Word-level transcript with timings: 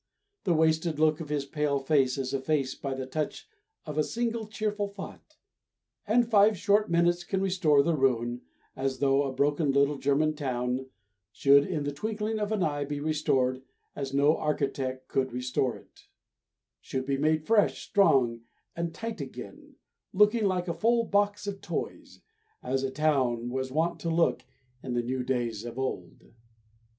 The 0.45 0.55
wasted 0.55 0.99
look 0.99 1.19
of 1.19 1.29
his 1.29 1.45
pale 1.45 1.77
face 1.77 2.17
is 2.17 2.33
effaced 2.33 2.81
by 2.81 2.95
the 2.95 3.05
touch 3.05 3.47
of 3.85 3.99
a 3.99 4.03
single 4.03 4.47
cheerful 4.47 4.87
thought, 4.87 5.35
and 6.07 6.27
five 6.27 6.57
short 6.57 6.89
minutes 6.89 7.23
can 7.23 7.39
restore 7.39 7.83
the 7.83 7.93
ruin, 7.93 8.41
as 8.75 8.97
though 8.97 9.21
a 9.21 9.31
broken 9.31 9.71
little 9.71 9.99
German 9.99 10.33
town 10.33 10.87
should 11.31 11.67
in 11.67 11.83
the 11.83 11.91
twinkling 11.93 12.39
of 12.39 12.51
an 12.51 12.63
eye 12.63 12.83
be 12.83 12.99
restored 12.99 13.61
as 13.95 14.11
no 14.11 14.35
architect 14.37 15.07
could 15.07 15.31
restore 15.31 15.77
it 15.77 16.07
should 16.79 17.05
be 17.05 17.19
made 17.19 17.45
fresh, 17.45 17.83
strong, 17.87 18.41
and 18.75 18.95
tight 18.95 19.21
again, 19.21 19.75
looking 20.13 20.45
like 20.45 20.67
a 20.67 20.73
full 20.73 21.03
box 21.03 21.45
of 21.45 21.61
toys, 21.61 22.21
as 22.63 22.81
a 22.81 22.89
town 22.89 23.51
was 23.51 23.71
wont 23.71 23.99
to 23.99 24.09
look 24.09 24.45
in 24.81 24.95
the 24.95 25.03
new 25.03 25.21
days 25.23 25.63
of 25.63 25.77
old. 25.77 26.23